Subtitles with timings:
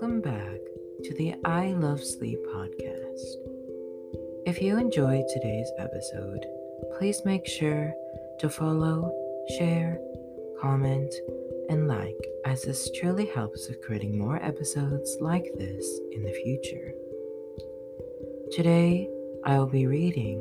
[0.00, 0.60] Welcome back
[1.02, 3.20] to the I Love Sleep podcast.
[4.46, 6.46] If you enjoyed today's episode,
[6.96, 7.92] please make sure
[8.38, 9.10] to follow,
[9.58, 9.98] share,
[10.60, 11.12] comment,
[11.68, 12.14] and like,
[12.44, 16.92] as this truly helps with creating more episodes like this in the future.
[18.52, 19.10] Today,
[19.44, 20.38] I will be reading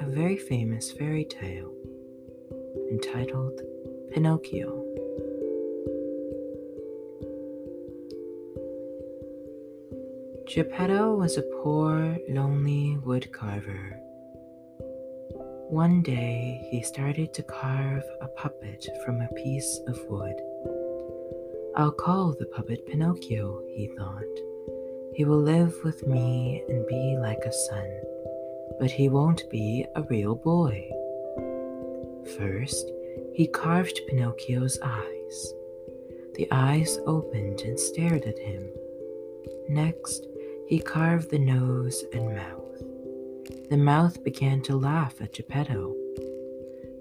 [0.00, 1.74] a very famous fairy tale
[2.90, 3.60] entitled
[4.14, 4.87] Pinocchio.
[10.48, 13.98] Geppetto was a poor, lonely woodcarver.
[15.68, 20.40] One day he started to carve a puppet from a piece of wood.
[21.76, 24.22] I'll call the puppet Pinocchio, he thought.
[25.14, 28.00] He will live with me and be like a son,
[28.80, 30.90] but he won't be a real boy.
[32.38, 32.90] First,
[33.34, 35.54] he carved Pinocchio's eyes.
[36.36, 38.66] The eyes opened and stared at him.
[39.68, 40.26] Next,
[40.68, 42.82] he carved the nose and mouth.
[43.70, 45.94] The mouth began to laugh at Geppetto.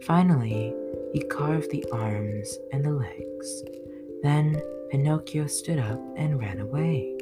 [0.04, 0.74] Finally,
[1.12, 3.64] he carved the arms and the legs.
[4.24, 7.18] Then Pinocchio stood up and ran away.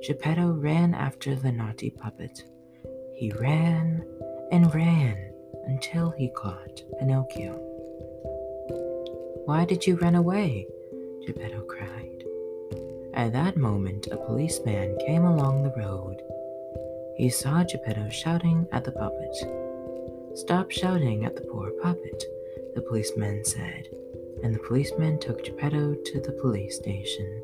[0.00, 2.44] Geppetto ran after the naughty puppet.
[3.14, 4.06] He ran
[4.52, 5.32] and ran
[5.66, 7.54] until he caught Pinocchio.
[9.46, 10.68] Why did you run away?
[11.26, 12.24] Geppetto cried.
[13.14, 16.20] At that moment, a policeman came along the road.
[17.16, 19.36] He saw Geppetto shouting at the puppet.
[20.36, 22.24] Stop shouting at the poor puppet,
[22.74, 23.88] the policeman said,
[24.42, 27.40] and the policeman took Geppetto to the police station.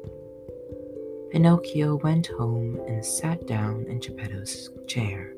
[1.30, 5.34] Pinocchio went home and sat down in Geppetto's chair.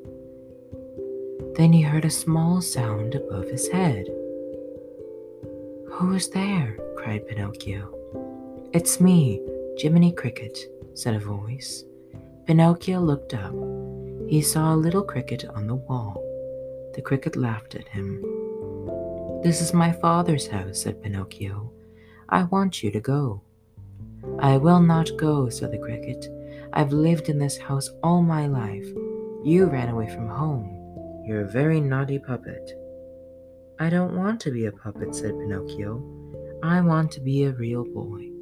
[1.55, 4.07] Then he heard a small sound above his head.
[5.91, 6.75] Who is there?
[6.97, 7.93] cried Pinocchio.
[8.73, 9.39] It's me,
[9.77, 10.57] Jiminy Cricket,
[10.93, 11.83] said a voice.
[12.45, 13.53] Pinocchio looked up.
[14.27, 16.23] He saw a little cricket on the wall.
[16.93, 18.21] The cricket laughed at him.
[19.43, 21.71] This is my father's house, said Pinocchio.
[22.29, 23.41] I want you to go.
[24.39, 26.27] I will not go, said the cricket.
[26.73, 28.87] I've lived in this house all my life.
[29.43, 31.23] You ran away from home.
[31.25, 32.71] You're a very naughty puppet.
[33.79, 36.01] I don't want to be a puppet, said Pinocchio.
[36.61, 38.32] I want to be a real boy.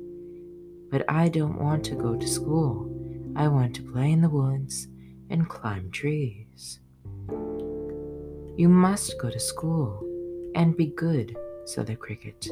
[0.92, 2.92] But I don't want to go to school.
[3.36, 4.88] I want to play in the woods
[5.30, 6.80] and climb trees.
[8.58, 10.06] You must go to school
[10.54, 11.36] and be good,
[11.66, 12.50] said the cricket.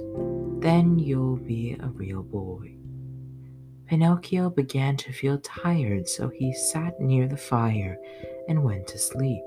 [0.62, 2.76] Then you'll be a real boy.
[3.88, 7.98] Pinocchio began to feel tired, so he sat near the fire
[8.48, 9.44] and went to sleep.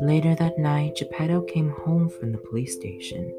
[0.00, 3.32] Later that night, Geppetto came home from the police station.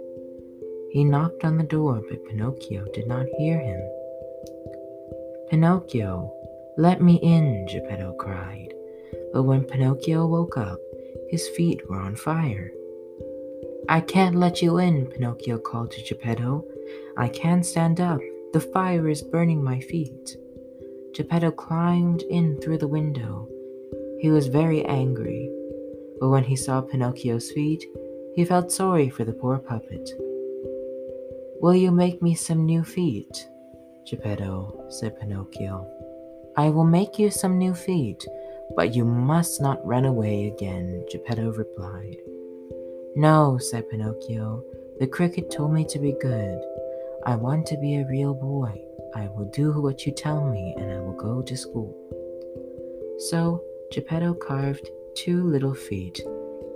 [0.91, 3.81] He knocked on the door, but Pinocchio did not hear him.
[5.53, 6.33] Pinocchio,
[6.77, 8.73] let me in, Geppetto cried.
[9.31, 10.79] But when Pinocchio woke up,
[11.29, 12.71] his feet were on fire.
[13.87, 16.65] I can't let you in, Pinocchio called to Geppetto.
[17.17, 18.19] I can't stand up.
[18.53, 20.35] The fire is burning my feet.
[21.13, 23.47] Geppetto climbed in through the window.
[24.21, 25.51] He was very angry,
[26.19, 27.85] but when he saw Pinocchio's feet,
[28.33, 30.09] he felt sorry for the poor puppet.
[31.61, 33.47] Will you make me some new feet?
[34.05, 35.87] Geppetto, said Pinocchio.
[36.55, 38.23] I will make you some new feet,
[38.75, 42.17] but you must not run away again, Geppetto replied.
[43.15, 44.63] No, said Pinocchio.
[44.99, 46.59] The cricket told me to be good.
[47.25, 48.81] I want to be a real boy.
[49.15, 51.95] I will do what you tell me, and I will go to school.
[53.29, 56.21] So Geppetto carved two little feet.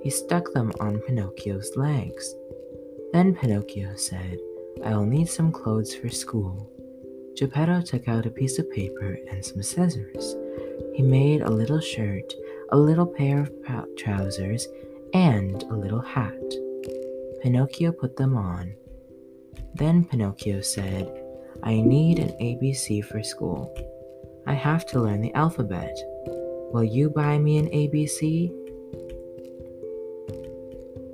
[0.02, 2.36] He stuck them on Pinocchio's legs.
[3.12, 4.38] Then Pinocchio said,
[4.86, 6.72] I will need some clothes for school.
[7.38, 10.36] Geppetto took out a piece of paper and some scissors.
[10.96, 12.34] He made a little shirt,
[12.70, 14.68] a little pair of trousers,
[15.14, 16.34] and a little hat.
[17.44, 18.74] Pinocchio put them on.
[19.76, 21.08] Then Pinocchio said,
[21.62, 23.72] I need an ABC for school.
[24.48, 25.96] I have to learn the alphabet.
[26.74, 28.52] Will you buy me an ABC?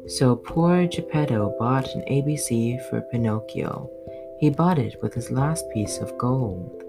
[0.08, 3.90] So poor Geppetto bought an ABC for Pinocchio
[4.40, 6.84] he bought it with his last piece of gold.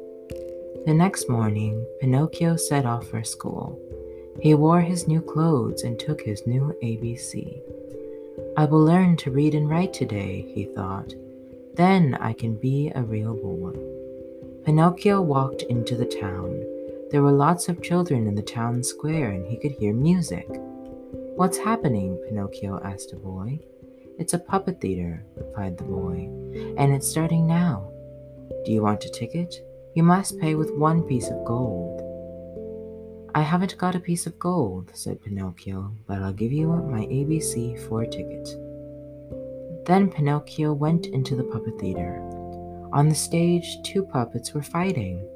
[0.87, 3.79] The next morning, Pinocchio set off for school.
[4.41, 7.61] He wore his new clothes and took his new ABC.
[8.57, 11.15] I will learn to read and write today, he thought.
[11.75, 13.73] Then I can be a real boy.
[14.65, 16.63] Pinocchio walked into the town.
[17.11, 20.47] There were lots of children in the town square and he could hear music.
[21.37, 22.17] What's happening?
[22.29, 23.59] Pinocchio asked a boy.
[24.17, 26.31] It's a puppet theater, replied the boy,
[26.79, 27.91] and it's starting now.
[28.65, 29.57] Do you want a ticket?
[29.95, 32.01] You must pay with one piece of gold.
[33.35, 37.77] I haven't got a piece of gold, said Pinocchio, but I'll give you my ABC
[37.89, 38.49] four ticket.
[39.85, 42.21] Then Pinocchio went into the puppet theater.
[42.93, 45.29] On the stage, two puppets were fighting.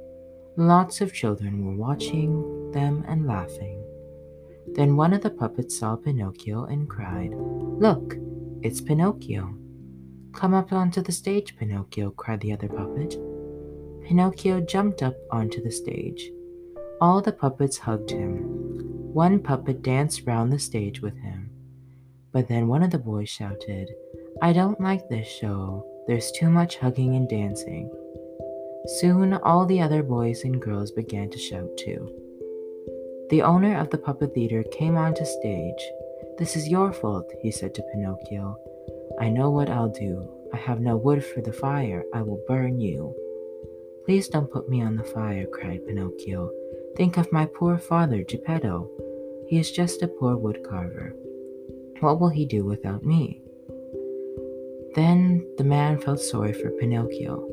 [0.56, 3.82] Lots of children were watching them and laughing.
[4.74, 8.16] Then one of the puppets saw Pinocchio and cried, Look,
[8.62, 9.54] it's Pinocchio.
[10.32, 13.16] Come up onto the stage, Pinocchio, cried the other puppet.
[14.04, 16.30] Pinocchio jumped up onto the stage.
[17.00, 18.40] All the puppets hugged him.
[19.12, 21.50] One puppet danced round the stage with him.
[22.32, 23.90] But then one of the boys shouted,
[24.42, 25.86] I don't like this show.
[26.06, 27.90] There's too much hugging and dancing.
[28.86, 32.12] Soon all the other boys and girls began to shout too.
[33.30, 35.90] The owner of the puppet theater came onto stage.
[36.38, 38.56] This is your fault, he said to Pinocchio.
[39.20, 40.30] I know what I'll do.
[40.52, 42.04] I have no wood for the fire.
[42.14, 43.12] I will burn you.
[44.04, 46.50] Please don't put me on the fire, cried Pinocchio.
[46.96, 48.88] Think of my poor father, Geppetto.
[49.48, 51.10] He is just a poor woodcarver.
[51.98, 53.42] What will he do without me?
[54.94, 57.48] Then the man felt sorry for Pinocchio.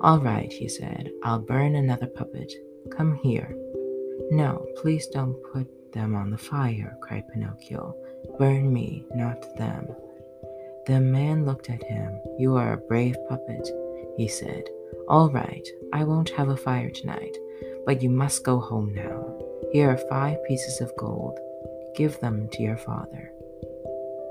[0.00, 2.52] All right, he said, I'll burn another puppet.
[2.96, 3.56] Come here.
[4.30, 7.96] No, please don't put them on the fire, cried Pinocchio.
[8.38, 9.88] Burn me, not them.
[10.86, 12.20] The man looked at him.
[12.38, 13.68] You are a brave puppet,
[14.16, 14.64] he said.
[15.08, 17.36] All right, I won't have a fire tonight,
[17.86, 19.38] but you must go home now.
[19.72, 21.38] Here are five pieces of gold.
[21.96, 23.32] Give them to your father.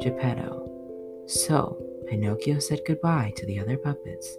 [0.02, 0.70] Geppetto.
[1.28, 4.38] So, Pinocchio said goodbye to the other puppets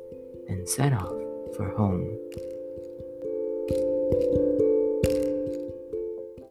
[0.49, 1.15] and set off
[1.57, 2.19] for home.